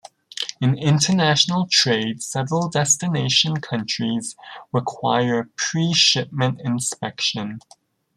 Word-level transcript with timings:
In 0.59 0.79
international 0.79 1.67
trade 1.67 2.23
several 2.23 2.69
destination 2.69 3.57
countries 3.61 4.35
require 4.71 5.51
pre-shipment 5.55 6.59
inspection. 6.61 7.59